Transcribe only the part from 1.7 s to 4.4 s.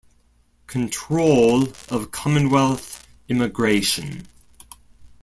of Commonwealth Immigration.